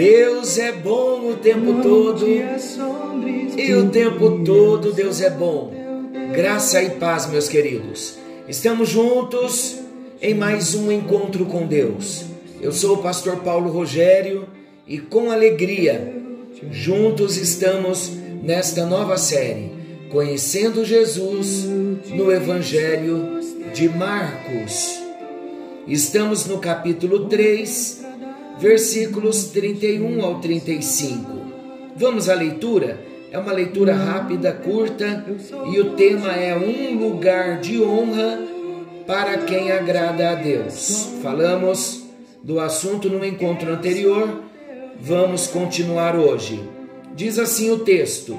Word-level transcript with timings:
Deus 0.00 0.56
é 0.56 0.72
bom 0.72 1.30
o 1.30 1.36
tempo 1.36 1.82
todo 1.82 2.26
e 2.26 3.74
o 3.74 3.90
tempo 3.90 4.42
todo 4.42 4.94
Deus 4.94 5.20
é 5.20 5.28
bom. 5.28 5.74
Graça 6.32 6.82
e 6.82 6.92
paz, 6.92 7.28
meus 7.28 7.50
queridos. 7.50 8.14
Estamos 8.48 8.88
juntos 8.88 9.76
em 10.22 10.32
mais 10.32 10.74
um 10.74 10.90
encontro 10.90 11.44
com 11.44 11.66
Deus. 11.66 12.24
Eu 12.62 12.72
sou 12.72 12.94
o 12.94 13.02
pastor 13.02 13.40
Paulo 13.40 13.70
Rogério 13.70 14.48
e 14.86 14.96
com 14.96 15.30
alegria 15.30 16.14
juntos 16.70 17.36
estamos 17.36 18.10
nesta 18.42 18.86
nova 18.86 19.18
série, 19.18 19.70
conhecendo 20.08 20.82
Jesus 20.82 21.64
no 22.08 22.32
Evangelho 22.32 23.38
de 23.74 23.86
Marcos. 23.86 24.98
Estamos 25.86 26.46
no 26.46 26.56
capítulo 26.56 27.26
3 27.26 27.99
versículos 28.60 29.44
31 29.44 30.22
ao 30.22 30.38
35. 30.38 31.30
Vamos 31.96 32.28
à 32.28 32.34
leitura? 32.34 33.00
É 33.32 33.38
uma 33.38 33.52
leitura 33.52 33.94
rápida, 33.94 34.52
curta, 34.52 35.24
e 35.72 35.80
o 35.80 35.94
tema 35.94 36.32
é 36.32 36.54
um 36.56 36.98
lugar 36.98 37.60
de 37.60 37.82
honra 37.82 38.38
para 39.06 39.38
quem 39.38 39.72
agrada 39.72 40.30
a 40.30 40.34
Deus. 40.34 41.08
Falamos 41.22 42.04
do 42.42 42.60
assunto 42.60 43.08
no 43.08 43.24
encontro 43.24 43.72
anterior, 43.72 44.42
vamos 45.00 45.46
continuar 45.46 46.14
hoje. 46.16 46.62
Diz 47.14 47.38
assim 47.38 47.70
o 47.70 47.78
texto: 47.78 48.38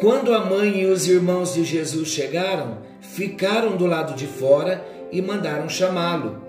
Quando 0.00 0.34
a 0.34 0.44
mãe 0.44 0.80
e 0.80 0.86
os 0.86 1.06
irmãos 1.06 1.54
de 1.54 1.62
Jesus 1.64 2.08
chegaram, 2.08 2.78
ficaram 3.00 3.76
do 3.76 3.86
lado 3.86 4.14
de 4.14 4.26
fora 4.26 4.84
e 5.12 5.22
mandaram 5.22 5.68
chamá-lo. 5.68 6.43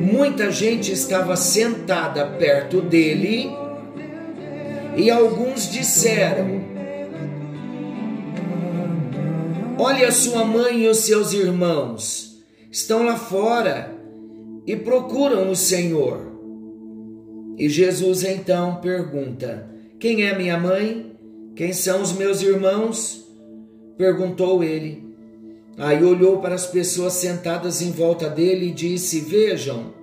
Muita 0.00 0.50
gente 0.50 0.92
estava 0.92 1.34
sentada 1.34 2.24
perto 2.24 2.80
dele 2.80 3.50
e 4.96 5.10
alguns 5.10 5.70
disseram: 5.70 6.60
Olha, 9.76 10.12
sua 10.12 10.44
mãe 10.44 10.84
e 10.84 10.88
os 10.88 10.98
seus 10.98 11.32
irmãos 11.32 12.38
estão 12.70 13.04
lá 13.04 13.16
fora 13.16 13.92
e 14.66 14.76
procuram 14.76 15.50
o 15.50 15.56
Senhor. 15.56 16.20
E 17.56 17.68
Jesus 17.68 18.22
então 18.22 18.76
pergunta: 18.76 19.68
Quem 19.98 20.24
é 20.24 20.36
minha 20.36 20.58
mãe? 20.58 21.16
Quem 21.56 21.72
são 21.72 22.02
os 22.02 22.12
meus 22.12 22.40
irmãos? 22.40 23.26
Perguntou 23.96 24.62
ele. 24.62 25.07
Aí 25.78 26.02
olhou 26.02 26.38
para 26.38 26.56
as 26.56 26.66
pessoas 26.66 27.12
sentadas 27.12 27.80
em 27.80 27.92
volta 27.92 28.28
dele 28.28 28.66
e 28.66 28.72
disse: 28.72 29.20
Vejam, 29.20 29.94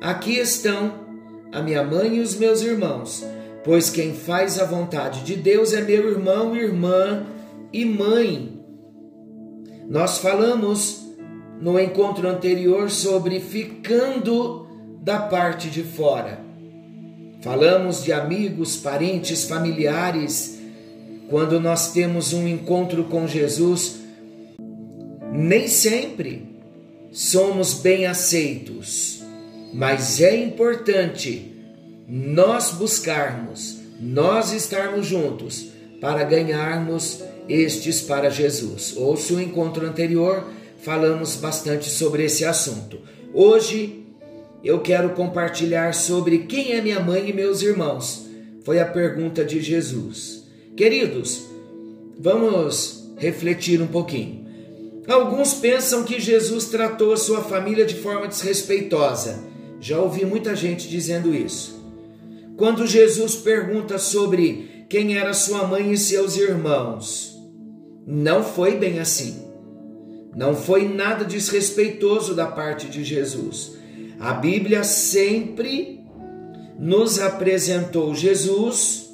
aqui 0.00 0.38
estão 0.38 1.06
a 1.52 1.60
minha 1.60 1.84
mãe 1.84 2.16
e 2.16 2.20
os 2.20 2.34
meus 2.34 2.62
irmãos, 2.62 3.24
pois 3.62 3.90
quem 3.90 4.14
faz 4.14 4.58
a 4.58 4.64
vontade 4.64 5.22
de 5.22 5.36
Deus 5.36 5.74
é 5.74 5.82
meu 5.82 6.10
irmão, 6.10 6.56
irmã 6.56 7.26
e 7.72 7.84
mãe. 7.84 8.58
Nós 9.86 10.18
falamos 10.18 11.06
no 11.60 11.78
encontro 11.78 12.26
anterior 12.26 12.90
sobre 12.90 13.38
ficando 13.38 14.66
da 15.02 15.18
parte 15.18 15.68
de 15.68 15.82
fora. 15.82 16.40
Falamos 17.42 18.02
de 18.02 18.12
amigos, 18.12 18.76
parentes, 18.76 19.44
familiares. 19.44 20.58
Quando 21.28 21.60
nós 21.60 21.92
temos 21.92 22.32
um 22.32 22.48
encontro 22.48 23.04
com 23.04 23.28
Jesus, 23.28 24.05
nem 25.32 25.68
sempre 25.68 26.46
somos 27.12 27.74
bem 27.74 28.06
aceitos, 28.06 29.22
mas 29.72 30.20
é 30.20 30.36
importante 30.36 31.52
nós 32.08 32.70
buscarmos, 32.70 33.78
nós 34.00 34.52
estarmos 34.52 35.06
juntos 35.06 35.68
para 36.00 36.24
ganharmos 36.24 37.22
estes 37.48 38.00
para 38.00 38.30
Jesus. 38.30 38.94
Ouça 38.96 39.34
o 39.34 39.40
encontro 39.40 39.86
anterior, 39.86 40.46
falamos 40.78 41.36
bastante 41.36 41.88
sobre 41.88 42.24
esse 42.24 42.44
assunto. 42.44 42.98
Hoje 43.32 44.04
eu 44.62 44.80
quero 44.80 45.10
compartilhar 45.10 45.94
sobre 45.94 46.40
quem 46.40 46.72
é 46.72 46.80
minha 46.80 47.00
mãe 47.00 47.28
e 47.28 47.32
meus 47.32 47.62
irmãos. 47.62 48.26
Foi 48.64 48.80
a 48.80 48.86
pergunta 48.86 49.44
de 49.44 49.60
Jesus. 49.60 50.44
Queridos, 50.76 51.46
vamos 52.18 53.10
refletir 53.16 53.80
um 53.80 53.86
pouquinho. 53.86 54.45
Alguns 55.08 55.54
pensam 55.54 56.02
que 56.02 56.20
Jesus 56.20 56.66
tratou 56.66 57.12
a 57.12 57.16
sua 57.16 57.42
família 57.42 57.84
de 57.86 57.94
forma 57.94 58.26
desrespeitosa. 58.26 59.44
Já 59.80 60.00
ouvi 60.00 60.24
muita 60.24 60.56
gente 60.56 60.88
dizendo 60.88 61.34
isso. 61.34 61.76
Quando 62.56 62.86
Jesus 62.86 63.36
pergunta 63.36 63.98
sobre 63.98 64.86
quem 64.88 65.16
era 65.16 65.32
sua 65.32 65.66
mãe 65.66 65.92
e 65.92 65.98
seus 65.98 66.36
irmãos, 66.36 67.36
não 68.06 68.42
foi 68.42 68.76
bem 68.76 68.98
assim. 68.98 69.44
Não 70.34 70.56
foi 70.56 70.88
nada 70.88 71.24
desrespeitoso 71.24 72.34
da 72.34 72.46
parte 72.46 72.88
de 72.88 73.04
Jesus. 73.04 73.76
A 74.18 74.32
Bíblia 74.32 74.82
sempre 74.82 76.00
nos 76.78 77.20
apresentou 77.20 78.14
Jesus 78.14 79.06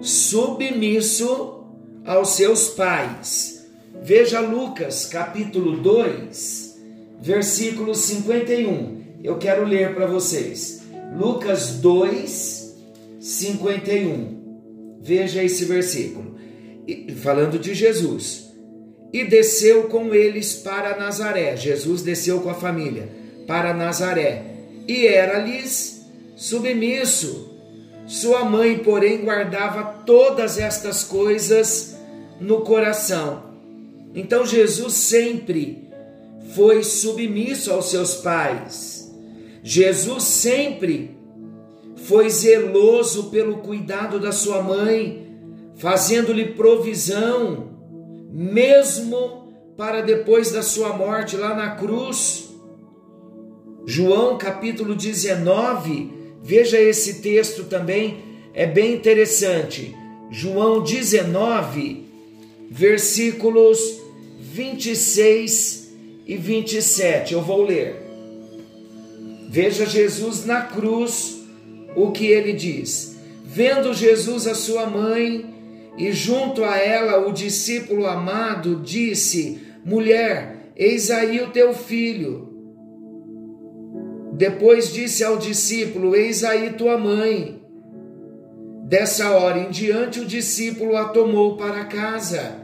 submisso 0.00 1.64
aos 2.04 2.30
seus 2.30 2.68
pais 2.68 3.59
Veja 4.02 4.40
Lucas 4.40 5.04
capítulo 5.04 5.76
2, 5.76 6.78
versículo 7.20 7.94
51. 7.94 9.00
Eu 9.22 9.36
quero 9.36 9.64
ler 9.64 9.94
para 9.94 10.06
vocês. 10.06 10.80
Lucas 11.14 11.72
2, 11.80 12.76
51. 13.20 14.98
Veja 15.02 15.44
esse 15.44 15.66
versículo. 15.66 16.34
Falando 17.22 17.58
de 17.58 17.74
Jesus. 17.74 18.50
E 19.12 19.24
desceu 19.24 19.84
com 19.84 20.14
eles 20.14 20.54
para 20.54 20.96
Nazaré. 20.96 21.54
Jesus 21.56 22.00
desceu 22.00 22.40
com 22.40 22.48
a 22.48 22.54
família 22.54 23.06
para 23.46 23.74
Nazaré. 23.74 24.44
E 24.88 25.06
era-lhes 25.06 26.06
submisso. 26.36 27.50
Sua 28.06 28.44
mãe, 28.44 28.78
porém, 28.78 29.18
guardava 29.24 30.02
todas 30.06 30.58
estas 30.58 31.04
coisas 31.04 31.96
no 32.40 32.62
coração. 32.62 33.49
Então 34.14 34.44
Jesus 34.44 34.94
sempre 34.94 35.88
foi 36.54 36.82
submisso 36.82 37.72
aos 37.72 37.90
seus 37.90 38.16
pais. 38.16 39.10
Jesus 39.62 40.24
sempre 40.24 41.16
foi 41.96 42.28
zeloso 42.30 43.24
pelo 43.30 43.58
cuidado 43.58 44.18
da 44.18 44.32
sua 44.32 44.62
mãe, 44.62 45.26
fazendo-lhe 45.76 46.46
provisão, 46.54 47.70
mesmo 48.32 49.52
para 49.76 50.00
depois 50.00 50.50
da 50.50 50.62
sua 50.62 50.96
morte 50.96 51.36
lá 51.36 51.54
na 51.54 51.76
cruz. 51.76 52.48
João 53.86 54.36
capítulo 54.36 54.94
19, 54.94 56.10
veja 56.42 56.80
esse 56.80 57.20
texto 57.20 57.64
também, 57.64 58.18
é 58.52 58.66
bem 58.66 58.94
interessante. 58.94 59.94
João 60.30 60.82
19, 60.82 62.04
versículos 62.70 63.99
26 64.60 65.90
e 66.26 66.36
27. 66.36 67.32
Eu 67.32 67.40
vou 67.40 67.62
ler. 67.62 67.96
Veja 69.48 69.86
Jesus 69.86 70.44
na 70.44 70.60
cruz, 70.60 71.40
o 71.96 72.10
que 72.10 72.26
ele 72.26 72.52
diz. 72.52 73.16
Vendo 73.42 73.94
Jesus 73.94 74.46
a 74.46 74.54
sua 74.54 74.86
mãe 74.86 75.46
e 75.96 76.12
junto 76.12 76.62
a 76.62 76.76
ela 76.76 77.26
o 77.26 77.32
discípulo 77.32 78.06
amado, 78.06 78.82
disse: 78.84 79.62
Mulher, 79.82 80.72
eis 80.76 81.10
aí 81.10 81.40
o 81.40 81.50
teu 81.50 81.72
filho. 81.72 82.48
Depois 84.34 84.92
disse 84.92 85.24
ao 85.24 85.38
discípulo: 85.38 86.14
Eis 86.14 86.44
aí 86.44 86.74
tua 86.74 86.98
mãe. 86.98 87.62
Dessa 88.84 89.30
hora 89.30 89.58
em 89.58 89.70
diante, 89.70 90.20
o 90.20 90.26
discípulo 90.26 90.96
a 90.96 91.06
tomou 91.06 91.56
para 91.56 91.86
casa. 91.86 92.59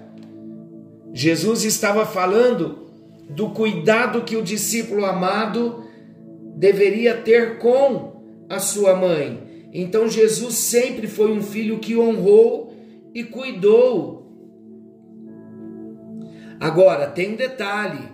Jesus 1.16 1.64
estava 1.64 2.04
falando 2.04 2.90
do 3.30 3.48
cuidado 3.48 4.20
que 4.20 4.36
o 4.36 4.42
discípulo 4.42 5.02
amado 5.06 5.82
deveria 6.58 7.16
ter 7.16 7.56
com 7.56 8.20
a 8.50 8.58
sua 8.58 8.94
mãe. 8.94 9.70
Então 9.72 10.10
Jesus 10.10 10.56
sempre 10.56 11.06
foi 11.06 11.32
um 11.32 11.42
filho 11.42 11.78
que 11.78 11.96
honrou 11.96 12.76
e 13.14 13.24
cuidou. 13.24 14.26
Agora, 16.60 17.06
tem 17.06 17.32
um 17.32 17.36
detalhe: 17.36 18.10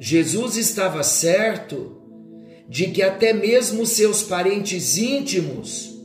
Jesus 0.00 0.56
estava 0.56 1.02
certo 1.02 2.00
de 2.66 2.86
que 2.86 3.02
até 3.02 3.34
mesmo 3.34 3.84
seus 3.84 4.22
parentes 4.22 4.96
íntimos 4.96 6.00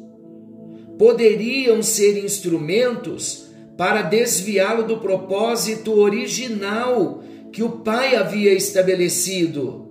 poderiam 1.00 1.82
ser 1.82 2.22
instrumentos 2.22 3.47
para 3.78 4.02
desviá-lo 4.02 4.84
do 4.84 4.98
propósito 4.98 5.98
original 6.00 7.24
que 7.54 7.62
o 7.62 7.70
Pai 7.70 8.16
havia 8.16 8.52
estabelecido. 8.54 9.88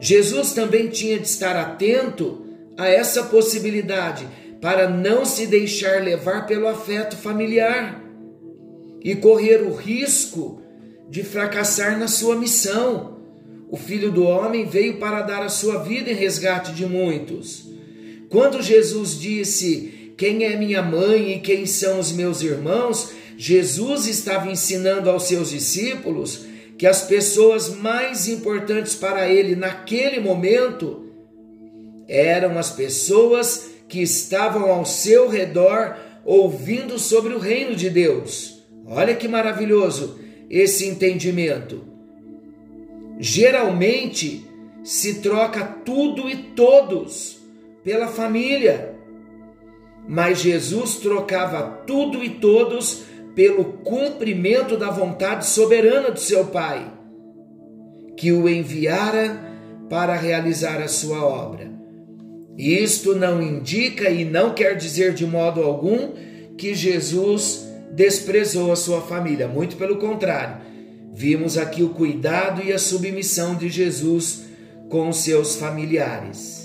Jesus 0.00 0.52
também 0.52 0.88
tinha 0.88 1.18
de 1.18 1.26
estar 1.26 1.56
atento 1.56 2.44
a 2.76 2.88
essa 2.88 3.22
possibilidade 3.24 4.26
para 4.60 4.88
não 4.88 5.24
se 5.24 5.46
deixar 5.46 6.02
levar 6.02 6.46
pelo 6.46 6.66
afeto 6.66 7.16
familiar 7.16 8.02
e 9.00 9.14
correr 9.14 9.62
o 9.62 9.74
risco 9.74 10.60
de 11.08 11.22
fracassar 11.22 11.98
na 11.98 12.08
sua 12.08 12.34
missão. 12.34 13.18
O 13.70 13.76
Filho 13.76 14.10
do 14.10 14.24
Homem 14.24 14.66
veio 14.66 14.98
para 14.98 15.22
dar 15.22 15.42
a 15.42 15.48
sua 15.48 15.82
vida 15.82 16.10
em 16.10 16.14
resgate 16.14 16.72
de 16.72 16.86
muitos. 16.86 17.68
Quando 18.28 18.62
Jesus 18.62 19.18
disse: 19.18 20.03
Quem 20.16 20.44
é 20.44 20.56
minha 20.56 20.82
mãe 20.82 21.32
e 21.32 21.40
quem 21.40 21.66
são 21.66 21.98
os 21.98 22.12
meus 22.12 22.42
irmãos? 22.42 23.12
Jesus 23.36 24.06
estava 24.06 24.50
ensinando 24.50 25.10
aos 25.10 25.24
seus 25.24 25.50
discípulos 25.50 26.46
que 26.78 26.86
as 26.86 27.02
pessoas 27.02 27.68
mais 27.68 28.28
importantes 28.28 28.94
para 28.94 29.28
ele 29.28 29.56
naquele 29.56 30.20
momento 30.20 31.04
eram 32.08 32.58
as 32.58 32.70
pessoas 32.70 33.70
que 33.88 34.02
estavam 34.02 34.70
ao 34.70 34.84
seu 34.84 35.28
redor 35.28 35.96
ouvindo 36.24 36.98
sobre 36.98 37.34
o 37.34 37.38
reino 37.38 37.74
de 37.74 37.90
Deus. 37.90 38.62
Olha 38.86 39.14
que 39.14 39.28
maravilhoso 39.28 40.18
esse 40.50 40.86
entendimento. 40.86 41.84
Geralmente 43.18 44.44
se 44.82 45.20
troca 45.20 45.64
tudo 45.64 46.28
e 46.28 46.36
todos 46.54 47.38
pela 47.82 48.08
família, 48.08 48.93
mas 50.06 50.40
Jesus 50.40 50.96
trocava 50.96 51.82
tudo 51.86 52.22
e 52.22 52.30
todos 52.30 53.04
pelo 53.34 53.64
cumprimento 53.64 54.76
da 54.76 54.90
vontade 54.90 55.46
soberana 55.46 56.10
do 56.10 56.20
seu 56.20 56.46
Pai, 56.46 56.92
que 58.16 58.30
o 58.30 58.48
enviara 58.48 59.40
para 59.88 60.14
realizar 60.14 60.80
a 60.80 60.88
sua 60.88 61.24
obra. 61.24 61.72
Isto 62.56 63.16
não 63.16 63.42
indica 63.42 64.08
e 64.08 64.24
não 64.24 64.54
quer 64.54 64.76
dizer 64.76 65.12
de 65.14 65.26
modo 65.26 65.62
algum 65.62 66.12
que 66.56 66.74
Jesus 66.74 67.66
desprezou 67.92 68.70
a 68.70 68.76
sua 68.76 69.00
família, 69.00 69.48
muito 69.48 69.76
pelo 69.76 69.96
contrário. 69.96 70.58
Vimos 71.12 71.58
aqui 71.58 71.82
o 71.82 71.90
cuidado 71.90 72.62
e 72.62 72.72
a 72.72 72.78
submissão 72.78 73.56
de 73.56 73.68
Jesus 73.68 74.44
com 74.88 75.12
seus 75.12 75.56
familiares. 75.56 76.63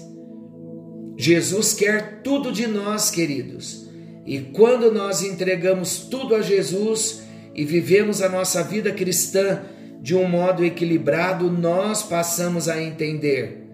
Jesus 1.21 1.73
quer 1.73 2.21
tudo 2.23 2.49
de 2.49 2.65
nós, 2.65 3.11
queridos. 3.11 3.89
E 4.25 4.39
quando 4.39 4.89
nós 4.89 5.21
entregamos 5.21 6.07
tudo 6.09 6.33
a 6.33 6.41
Jesus 6.41 7.23
e 7.53 7.65
vivemos 7.65 8.21
a 8.21 8.29
nossa 8.29 8.63
vida 8.63 8.93
cristã 8.93 9.63
de 10.01 10.15
um 10.15 10.25
modo 10.25 10.63
equilibrado, 10.63 11.51
nós 11.51 12.01
passamos 12.01 12.69
a 12.69 12.81
entender 12.81 13.65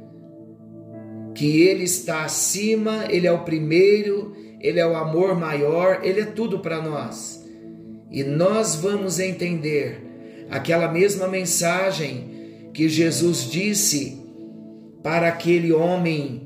que 1.36 1.62
Ele 1.62 1.83
está 1.83 2.24
acima, 2.24 3.06
Ele 3.09 3.27
é 3.27 3.31
o 3.31 3.44
primeiro, 3.44 4.36
Ele 4.59 4.80
é 4.80 4.88
o 4.88 4.95
amor 4.95 5.39
maior, 5.39 6.00
Ele 6.01 6.21
é 6.21 6.25
tudo 6.25 6.62
para 6.62 6.81
nós. 6.81 7.45
E 8.09 8.24
nós 8.24 8.74
vamos 8.74 9.19
entender 9.19 10.01
aquela 10.50 10.91
mesma 10.91 11.27
mensagem 11.27 12.71
que 12.74 12.89
Jesus 12.89 13.48
disse 13.48 14.19
para 15.03 15.27
aquele 15.27 15.71
homem 15.71 16.44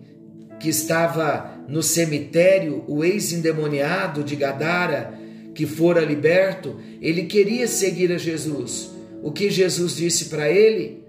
que 0.60 0.70
estava 0.70 1.58
no 1.68 1.82
cemitério, 1.82 2.84
o 2.88 3.04
ex-endemoniado 3.04 4.24
de 4.24 4.36
Gadara, 4.36 5.14
que 5.54 5.66
fora 5.66 6.02
liberto, 6.02 6.78
ele 7.02 7.24
queria 7.24 7.68
seguir 7.68 8.12
a 8.12 8.18
Jesus. 8.18 8.92
O 9.22 9.32
que 9.32 9.50
Jesus 9.50 9.96
disse 9.96 10.26
para 10.26 10.50
ele? 10.50 11.04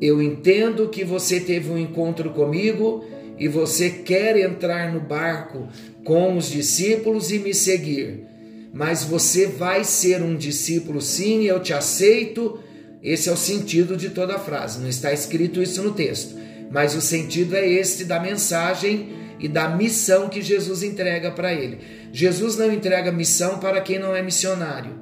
Eu 0.00 0.22
entendo 0.22 0.88
que 0.88 1.04
você 1.04 1.40
teve 1.40 1.70
um 1.70 1.78
encontro 1.78 2.30
comigo 2.30 3.04
e 3.38 3.48
você 3.48 3.90
quer 3.90 4.36
entrar 4.38 4.92
no 4.92 5.00
barco 5.00 5.68
com 6.04 6.36
os 6.36 6.50
discípulos 6.50 7.30
e 7.30 7.38
me 7.38 7.54
seguir. 7.54 8.24
Mas 8.72 9.02
você 9.02 9.46
vai 9.46 9.84
ser 9.84 10.22
um 10.22 10.36
discípulo 10.36 11.00
sim, 11.00 11.44
eu 11.44 11.60
te 11.60 11.72
aceito. 11.72 12.60
Esse 13.02 13.28
é 13.28 13.32
o 13.32 13.36
sentido 13.36 13.96
de 13.96 14.10
toda 14.10 14.36
a 14.36 14.38
frase, 14.38 14.78
não 14.78 14.88
está 14.88 15.10
escrito 15.12 15.62
isso 15.62 15.82
no 15.82 15.92
texto, 15.92 16.36
mas 16.70 16.94
o 16.94 17.00
sentido 17.00 17.56
é 17.56 17.68
este 17.68 18.04
da 18.04 18.20
mensagem 18.20 19.12
e 19.40 19.48
da 19.48 19.68
missão 19.68 20.28
que 20.28 20.40
Jesus 20.40 20.82
entrega 20.82 21.32
para 21.32 21.52
ele. 21.52 21.80
Jesus 22.12 22.56
não 22.56 22.72
entrega 22.72 23.10
missão 23.10 23.58
para 23.58 23.80
quem 23.80 23.98
não 23.98 24.14
é 24.14 24.22
missionário. 24.22 25.00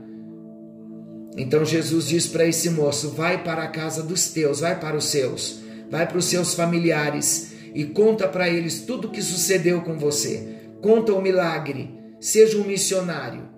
Então 1.37 1.65
Jesus 1.65 2.07
diz 2.09 2.27
para 2.27 2.47
esse 2.47 2.71
moço: 2.71 3.11
vai 3.11 3.45
para 3.45 3.65
a 3.65 3.69
casa 3.69 4.03
dos 4.03 4.31
teus, 4.31 4.61
vai 4.61 4.81
para 4.81 4.97
os 4.97 5.05
seus, 5.05 5.61
vai 5.91 6.07
para 6.07 6.19
os 6.19 6.25
seus 6.25 6.55
familiares 6.55 7.53
e 7.75 7.85
conta 7.85 8.27
para 8.27 8.49
eles 8.49 8.81
tudo 8.81 9.09
o 9.09 9.11
que 9.11 9.23
sucedeu 9.23 9.83
com 9.83 9.99
você. 9.99 10.57
Conta 10.81 11.13
o 11.13 11.21
milagre, 11.21 11.95
seja 12.19 12.57
um 12.57 12.65
missionário, 12.65 13.49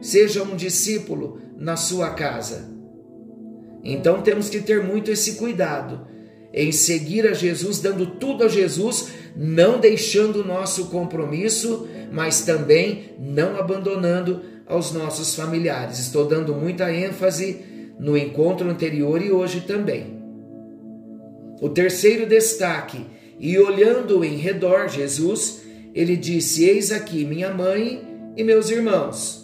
seja 0.00 0.42
um 0.42 0.56
discípulo 0.56 1.40
na 1.58 1.76
sua 1.76 2.10
casa. 2.10 2.70
Então 3.84 4.22
temos 4.22 4.48
que 4.48 4.60
ter 4.60 4.82
muito 4.82 5.10
esse 5.10 5.34
cuidado 5.34 6.11
em 6.52 6.70
seguir 6.70 7.26
a 7.26 7.32
Jesus, 7.32 7.80
dando 7.80 8.06
tudo 8.06 8.44
a 8.44 8.48
Jesus, 8.48 9.08
não 9.34 9.80
deixando 9.80 10.42
o 10.42 10.46
nosso 10.46 10.86
compromisso, 10.86 11.88
mas 12.10 12.42
também 12.42 13.14
não 13.18 13.56
abandonando 13.56 14.42
aos 14.66 14.92
nossos 14.92 15.34
familiares. 15.34 15.98
Estou 15.98 16.26
dando 16.26 16.54
muita 16.54 16.92
ênfase 16.92 17.60
no 17.98 18.16
encontro 18.16 18.68
anterior 18.68 19.22
e 19.22 19.30
hoje 19.30 19.62
também. 19.62 20.20
O 21.60 21.68
terceiro 21.68 22.26
destaque, 22.26 23.06
e 23.38 23.58
olhando 23.58 24.24
em 24.24 24.36
redor, 24.36 24.88
Jesus 24.88 25.62
ele 25.94 26.16
disse: 26.16 26.64
Eis 26.64 26.90
aqui 26.90 27.24
minha 27.24 27.52
mãe 27.52 28.02
e 28.36 28.42
meus 28.42 28.70
irmãos. 28.70 29.42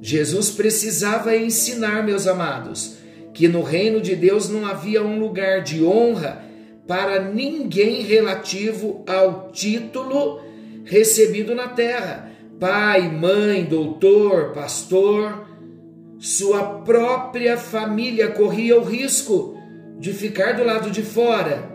Jesus 0.00 0.50
precisava 0.50 1.36
ensinar, 1.36 2.04
meus 2.04 2.26
amados, 2.26 2.97
que 3.38 3.46
no 3.46 3.62
reino 3.62 4.00
de 4.00 4.16
Deus 4.16 4.48
não 4.48 4.66
havia 4.66 5.00
um 5.00 5.20
lugar 5.20 5.62
de 5.62 5.84
honra 5.84 6.44
para 6.88 7.22
ninguém 7.22 8.02
relativo 8.02 9.04
ao 9.06 9.52
título 9.52 10.40
recebido 10.84 11.54
na 11.54 11.68
terra. 11.68 12.32
Pai, 12.58 13.08
mãe, 13.08 13.64
doutor, 13.64 14.50
pastor, 14.52 15.46
sua 16.18 16.80
própria 16.80 17.56
família 17.56 18.26
corria 18.26 18.76
o 18.76 18.82
risco 18.82 19.56
de 20.00 20.12
ficar 20.12 20.56
do 20.56 20.64
lado 20.64 20.90
de 20.90 21.02
fora 21.02 21.70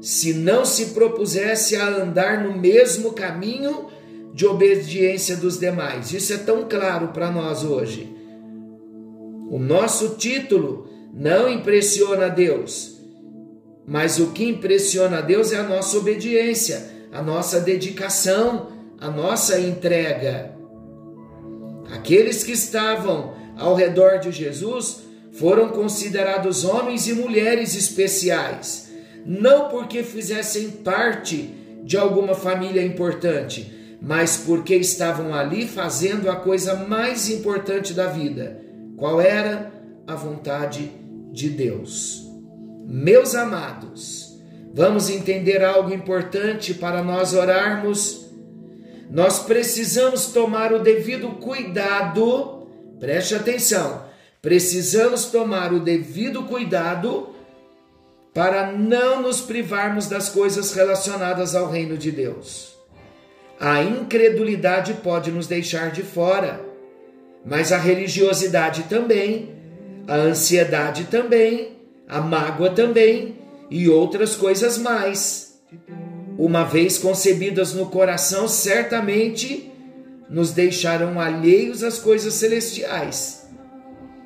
se 0.00 0.34
não 0.34 0.64
se 0.64 0.86
propusesse 0.86 1.76
a 1.76 1.86
andar 1.86 2.42
no 2.42 2.58
mesmo 2.58 3.12
caminho 3.12 3.86
de 4.34 4.44
obediência 4.44 5.36
dos 5.36 5.60
demais. 5.60 6.12
Isso 6.12 6.32
é 6.32 6.38
tão 6.38 6.68
claro 6.68 7.08
para 7.08 7.30
nós 7.30 7.62
hoje. 7.62 8.17
O 9.50 9.58
nosso 9.58 10.16
título 10.16 10.88
não 11.12 11.48
impressiona 11.50 12.28
Deus, 12.28 12.98
mas 13.86 14.18
o 14.18 14.32
que 14.32 14.44
impressiona 14.44 15.20
Deus 15.20 15.52
é 15.52 15.56
a 15.56 15.62
nossa 15.62 15.96
obediência, 15.96 16.90
a 17.12 17.22
nossa 17.22 17.60
dedicação, 17.60 18.68
a 19.00 19.10
nossa 19.10 19.58
entrega. 19.58 20.54
Aqueles 21.92 22.44
que 22.44 22.52
estavam 22.52 23.34
ao 23.56 23.74
redor 23.74 24.18
de 24.18 24.30
Jesus 24.30 25.02
foram 25.32 25.68
considerados 25.70 26.64
homens 26.64 27.08
e 27.08 27.14
mulheres 27.14 27.74
especiais 27.74 28.88
não 29.28 29.68
porque 29.68 30.02
fizessem 30.02 30.70
parte 30.70 31.54
de 31.84 31.98
alguma 31.98 32.34
família 32.34 32.82
importante, 32.82 33.98
mas 34.00 34.38
porque 34.38 34.74
estavam 34.74 35.34
ali 35.34 35.66
fazendo 35.66 36.30
a 36.30 36.36
coisa 36.36 36.74
mais 36.74 37.28
importante 37.28 37.92
da 37.92 38.06
vida. 38.06 38.67
Qual 38.98 39.20
era? 39.20 39.72
A 40.08 40.16
vontade 40.16 40.90
de 41.30 41.48
Deus. 41.48 42.26
Meus 42.84 43.34
amados, 43.34 44.36
vamos 44.74 45.08
entender 45.08 45.62
algo 45.62 45.94
importante 45.94 46.74
para 46.74 47.00
nós 47.02 47.32
orarmos. 47.32 48.26
Nós 49.08 49.38
precisamos 49.38 50.26
tomar 50.26 50.72
o 50.72 50.80
devido 50.80 51.28
cuidado, 51.36 52.66
preste 52.98 53.36
atenção, 53.36 54.04
precisamos 54.42 55.26
tomar 55.26 55.72
o 55.72 55.78
devido 55.78 56.42
cuidado 56.44 57.28
para 58.34 58.72
não 58.72 59.22
nos 59.22 59.40
privarmos 59.40 60.08
das 60.08 60.28
coisas 60.28 60.72
relacionadas 60.72 61.54
ao 61.54 61.70
reino 61.70 61.96
de 61.96 62.10
Deus. 62.10 62.76
A 63.60 63.80
incredulidade 63.82 64.94
pode 64.94 65.30
nos 65.30 65.46
deixar 65.46 65.90
de 65.90 66.02
fora, 66.02 66.67
mas 67.44 67.72
a 67.72 67.78
religiosidade 67.78 68.84
também, 68.84 69.50
a 70.06 70.16
ansiedade 70.16 71.04
também, 71.04 71.78
a 72.08 72.20
mágoa 72.20 72.70
também 72.70 73.36
e 73.70 73.88
outras 73.88 74.34
coisas 74.34 74.78
mais. 74.78 75.60
Uma 76.38 76.64
vez 76.64 76.98
concebidas 76.98 77.74
no 77.74 77.86
coração, 77.86 78.48
certamente 78.48 79.72
nos 80.28 80.52
deixarão 80.52 81.20
alheios 81.20 81.82
às 81.82 81.98
coisas 81.98 82.34
celestiais. 82.34 83.48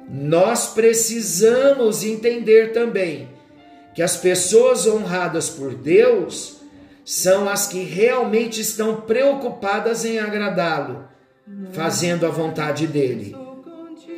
Nós 0.09 0.69
precisamos 0.69 2.04
entender 2.04 2.73
também 2.73 3.28
que 3.95 4.02
as 4.02 4.16
pessoas 4.16 4.87
honradas 4.87 5.49
por 5.49 5.75
Deus 5.75 6.61
são 7.04 7.49
as 7.49 7.66
que 7.66 7.83
realmente 7.83 8.61
estão 8.61 9.00
preocupadas 9.02 10.04
em 10.04 10.19
agradá-lo, 10.19 11.09
fazendo 11.73 12.26
a 12.26 12.30
vontade 12.30 12.87
dele. 12.87 13.37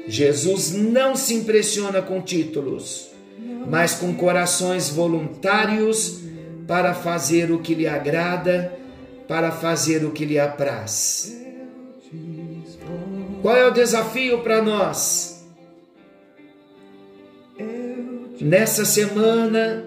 Jesus 0.07 0.73
não 0.73 1.17
se 1.17 1.35
impressiona 1.35 2.03
com 2.03 2.21
títulos, 2.21 3.11
mas 3.67 3.95
com 3.95 4.15
corações 4.15 4.89
voluntários 4.89 6.21
para 6.67 6.95
fazer 6.95 7.51
o 7.51 7.59
que 7.59 7.75
lhe 7.75 7.87
agrada, 7.87 8.73
para 9.27 9.51
fazer 9.51 10.05
o 10.05 10.11
que 10.11 10.25
lhe 10.25 10.39
apraz. 10.39 11.41
Qual 13.41 13.57
é 13.57 13.67
o 13.67 13.71
desafio 13.71 14.41
para 14.41 14.63
nós? 14.63 15.45
Nessa 18.41 18.85
semana, 18.85 19.85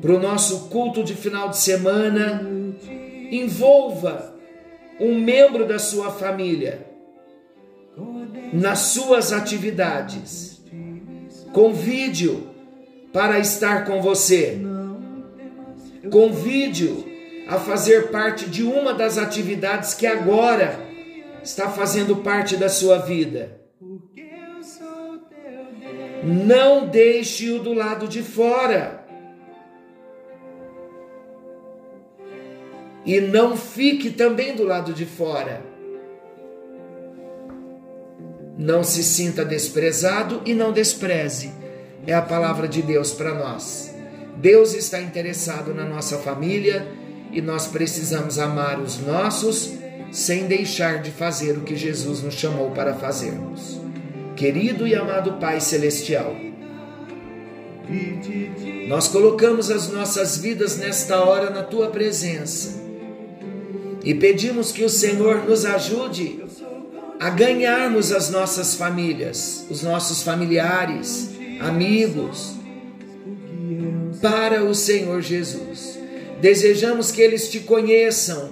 para 0.00 0.12
o 0.12 0.20
nosso 0.20 0.68
culto 0.68 1.04
de 1.04 1.14
final 1.14 1.50
de 1.50 1.58
semana, 1.58 2.42
envolva 3.30 4.37
um 5.00 5.18
membro 5.18 5.66
da 5.66 5.78
sua 5.78 6.10
família 6.10 6.86
nas 8.52 8.78
suas 8.80 9.32
atividades. 9.32 10.62
Convide-o 11.52 12.48
para 13.12 13.38
estar 13.38 13.84
com 13.84 14.00
você. 14.00 14.58
Convide-o 16.10 17.06
a 17.48 17.58
fazer 17.58 18.10
parte 18.10 18.48
de 18.48 18.62
uma 18.62 18.92
das 18.92 19.18
atividades 19.18 19.94
que 19.94 20.06
agora 20.06 20.78
está 21.42 21.70
fazendo 21.70 22.16
parte 22.16 22.56
da 22.56 22.68
sua 22.68 22.98
vida. 22.98 23.58
Não 26.22 26.86
deixe-o 26.86 27.58
do 27.58 27.72
lado 27.72 28.06
de 28.06 28.22
fora. 28.22 29.06
E 33.08 33.22
não 33.22 33.56
fique 33.56 34.10
também 34.10 34.54
do 34.54 34.64
lado 34.64 34.92
de 34.92 35.06
fora. 35.06 35.62
Não 38.58 38.84
se 38.84 39.02
sinta 39.02 39.46
desprezado 39.46 40.42
e 40.44 40.52
não 40.52 40.74
despreze. 40.74 41.50
É 42.06 42.12
a 42.12 42.20
palavra 42.20 42.68
de 42.68 42.82
Deus 42.82 43.10
para 43.10 43.32
nós. 43.32 43.94
Deus 44.36 44.74
está 44.74 45.00
interessado 45.00 45.72
na 45.72 45.86
nossa 45.86 46.18
família 46.18 46.86
e 47.32 47.40
nós 47.40 47.66
precisamos 47.66 48.38
amar 48.38 48.78
os 48.78 48.98
nossos 49.00 49.72
sem 50.12 50.46
deixar 50.46 51.00
de 51.00 51.10
fazer 51.10 51.56
o 51.56 51.62
que 51.62 51.76
Jesus 51.76 52.22
nos 52.22 52.34
chamou 52.34 52.72
para 52.72 52.92
fazermos. 52.92 53.80
Querido 54.36 54.86
e 54.86 54.94
amado 54.94 55.40
Pai 55.40 55.62
Celestial, 55.62 56.36
nós 58.86 59.08
colocamos 59.08 59.70
as 59.70 59.88
nossas 59.88 60.36
vidas 60.36 60.76
nesta 60.76 61.24
hora 61.24 61.48
na 61.48 61.62
tua 61.62 61.88
presença 61.88 62.77
e 64.08 64.14
pedimos 64.14 64.72
que 64.72 64.82
o 64.82 64.88
Senhor 64.88 65.44
nos 65.46 65.66
ajude 65.66 66.42
a 67.20 67.28
ganharmos 67.28 68.10
as 68.10 68.30
nossas 68.30 68.74
famílias, 68.74 69.66
os 69.68 69.82
nossos 69.82 70.22
familiares, 70.22 71.32
amigos, 71.60 72.54
para 74.22 74.64
o 74.64 74.74
Senhor 74.74 75.20
Jesus. 75.20 75.98
Desejamos 76.40 77.12
que 77.12 77.20
eles 77.20 77.50
te 77.50 77.60
conheçam 77.60 78.48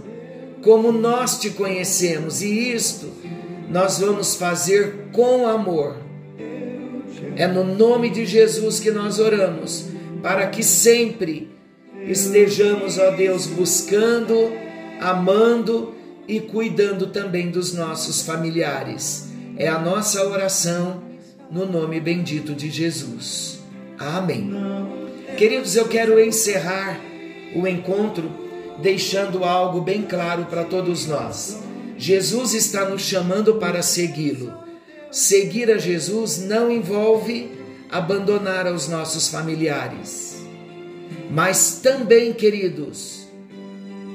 como 0.60 0.92
nós 0.92 1.38
te 1.38 1.48
conhecemos, 1.48 2.42
e 2.42 2.74
isto 2.74 3.10
nós 3.70 3.98
vamos 3.98 4.34
fazer 4.34 5.06
com 5.10 5.46
amor. 5.46 5.96
É 7.34 7.46
no 7.46 7.64
nome 7.64 8.10
de 8.10 8.26
Jesus 8.26 8.78
que 8.78 8.90
nós 8.90 9.18
oramos, 9.18 9.86
para 10.22 10.48
que 10.48 10.62
sempre 10.62 11.50
estejamos, 12.06 12.98
ó 12.98 13.12
Deus, 13.12 13.46
buscando, 13.46 14.65
amando 15.00 15.94
e 16.28 16.40
cuidando 16.40 17.08
também 17.08 17.50
dos 17.50 17.72
nossos 17.72 18.22
familiares. 18.22 19.28
É 19.56 19.68
a 19.68 19.78
nossa 19.78 20.26
oração 20.26 21.02
no 21.50 21.66
nome 21.66 22.00
bendito 22.00 22.54
de 22.54 22.70
Jesus. 22.70 23.60
Amém. 23.98 24.50
Queridos, 25.36 25.76
eu 25.76 25.86
quero 25.86 26.18
encerrar 26.20 27.00
o 27.54 27.66
encontro 27.66 28.30
deixando 28.80 29.44
algo 29.44 29.80
bem 29.80 30.02
claro 30.02 30.46
para 30.46 30.64
todos 30.64 31.06
nós. 31.06 31.58
Jesus 31.96 32.52
está 32.52 32.88
nos 32.88 33.02
chamando 33.02 33.54
para 33.54 33.82
segui-lo. 33.82 34.52
Seguir 35.10 35.70
a 35.70 35.78
Jesus 35.78 36.38
não 36.38 36.70
envolve 36.70 37.50
abandonar 37.90 38.66
os 38.66 38.88
nossos 38.88 39.28
familiares, 39.28 40.36
mas 41.30 41.80
também, 41.82 42.32
queridos, 42.32 43.25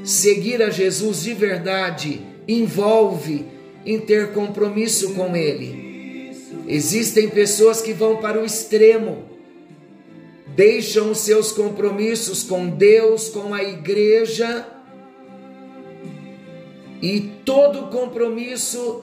seguir 0.03 0.61
a 0.61 0.69
Jesus 0.69 1.23
de 1.23 1.33
verdade 1.33 2.21
envolve 2.47 3.45
em 3.85 3.99
ter 3.99 4.31
compromisso 4.33 5.13
com 5.13 5.35
Ele. 5.35 6.31
Existem 6.67 7.29
pessoas 7.29 7.81
que 7.81 7.93
vão 7.93 8.17
para 8.17 8.41
o 8.41 8.45
extremo 8.45 9.31
deixam 10.55 11.11
os 11.11 11.19
seus 11.19 11.51
compromissos 11.51 12.43
com 12.43 12.67
Deus, 12.67 13.29
com 13.29 13.53
a 13.53 13.63
igreja, 13.63 14.67
e 17.01 17.31
todo 17.43 17.89
compromisso, 17.89 19.01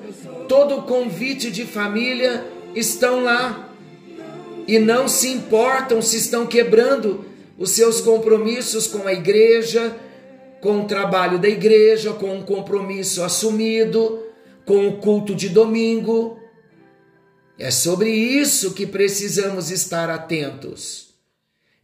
todo 0.48 0.82
convite 0.82 1.50
de 1.50 1.64
família 1.64 2.46
estão 2.74 3.24
lá 3.24 3.70
e 4.68 4.78
não 4.78 5.08
se 5.08 5.28
importam 5.28 6.00
se 6.00 6.18
estão 6.18 6.46
quebrando 6.46 7.24
os 7.58 7.70
seus 7.70 8.00
compromissos 8.00 8.86
com 8.86 9.08
a 9.08 9.12
igreja, 9.12 9.96
com 10.60 10.80
o 10.80 10.86
trabalho 10.86 11.38
da 11.38 11.48
igreja, 11.48 12.12
com 12.12 12.34
um 12.34 12.42
compromisso 12.42 13.22
assumido, 13.22 14.24
com 14.64 14.88
o 14.88 14.98
culto 14.98 15.34
de 15.34 15.48
domingo. 15.48 16.38
É 17.58 17.70
sobre 17.70 18.10
isso 18.10 18.74
que 18.74 18.86
precisamos 18.86 19.70
estar 19.70 20.10
atentos 20.10 21.08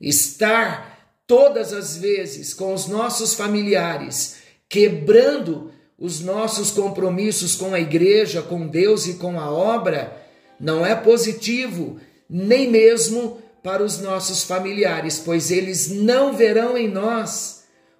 estar 0.00 1.08
todas 1.26 1.72
as 1.72 1.96
vezes 1.96 2.52
com 2.52 2.74
os 2.74 2.86
nossos 2.86 3.34
familiares, 3.34 4.36
quebrando 4.68 5.70
os 5.98 6.20
nossos 6.20 6.70
compromissos 6.70 7.56
com 7.56 7.72
a 7.72 7.80
igreja, 7.80 8.42
com 8.42 8.66
Deus 8.66 9.06
e 9.06 9.14
com 9.14 9.38
a 9.40 9.50
obra, 9.50 10.20
não 10.60 10.84
é 10.84 10.94
positivo, 10.94 11.98
nem 12.28 12.70
mesmo 12.70 13.38
para 13.62 13.82
os 13.82 13.98
nossos 14.00 14.44
familiares, 14.44 15.18
pois 15.18 15.50
eles 15.50 15.88
não 15.88 16.34
verão 16.34 16.76
em 16.76 16.88
nós 16.88 17.53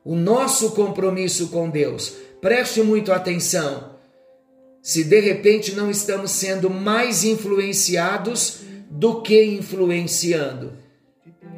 o 0.04 0.14
nosso 0.14 0.72
compromisso 0.72 1.48
com 1.48 1.70
Deus. 1.70 2.14
Preste 2.40 2.82
muito 2.82 3.12
atenção. 3.12 3.94
Se 4.82 5.02
de 5.02 5.18
repente 5.18 5.74
não 5.74 5.90
estamos 5.90 6.30
sendo 6.32 6.68
mais 6.68 7.24
influenciados 7.24 8.58
do 8.90 9.22
que 9.22 9.42
influenciando. 9.42 10.74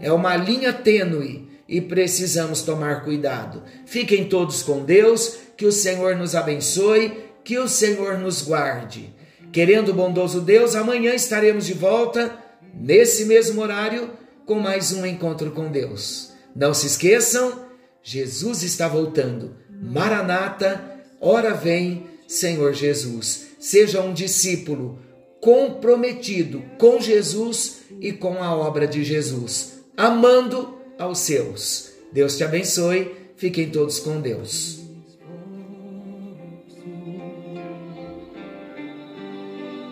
É 0.00 0.12
uma 0.12 0.37
linha 0.37 0.73
tênue 0.73 1.49
e 1.69 1.81
precisamos 1.81 2.62
tomar 2.62 3.03
cuidado. 3.05 3.65
Fiquem 3.85 4.29
todos 4.29 4.62
com 4.62 4.85
Deus, 4.85 5.38
que 5.57 5.67
o 5.67 5.73
Senhor 5.73 6.15
nos 6.15 6.37
abençoe, 6.37 7.25
que 7.43 7.59
o 7.59 7.67
Senhor 7.67 8.19
nos 8.19 8.43
guarde. 8.43 9.12
Querendo 9.53 9.88
o 9.88 9.95
bondoso 9.95 10.41
Deus, 10.41 10.76
amanhã 10.76 11.15
estaremos 11.15 11.67
de 11.67 11.73
volta, 11.73 12.37
nesse 12.73 13.25
mesmo 13.25 13.61
horário, 13.61 14.11
com 14.45 14.61
mais 14.61 14.93
um 14.93 15.05
encontro 15.05 15.50
com 15.50 15.71
Deus. 15.71 16.31
Não 16.55 16.73
se 16.73 16.87
esqueçam, 16.87 17.65
Jesus 18.07 18.63
está 18.63 18.87
voltando. 18.87 19.57
Maranata, 19.69 21.03
ora 21.21 21.53
vem, 21.53 22.07
Senhor 22.29 22.73
Jesus. 22.73 23.49
Seja 23.59 24.01
um 24.01 24.15
discípulo 24.15 24.99
comprometido 25.41 26.63
com 26.79 27.01
Jesus 27.01 27.83
e 28.01 28.13
com 28.13 28.43
a 28.43 28.55
obra 28.55 28.87
de 28.87 29.03
Jesus 29.03 29.77
amando 29.97 30.79
aos 30.99 31.21
seus. 31.21 31.93
Deus 32.13 32.37
te 32.37 32.45
abençoe, 32.45 33.13
fiquem 33.37 33.71
todos 33.71 33.99
com 33.99 34.21
Deus. 34.21 34.81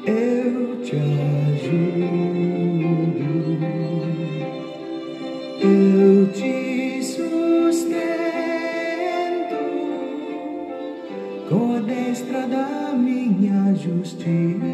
Eu 0.07 0.83
te 0.83 0.97
ajudo. 0.97 1.34
Pedra 14.13 14.21
da 14.21 14.27
minha 14.27 14.74